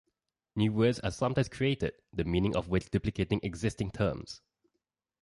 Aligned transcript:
New 0.55 0.73
words 0.73 0.99
are 1.01 1.11
sometimes 1.11 1.47
created, 1.47 1.93
the 2.11 2.23
meaning 2.23 2.55
of 2.55 2.67
which 2.69 2.89
duplicating 2.89 3.39
existing 3.43 3.91
terms. 3.91 4.41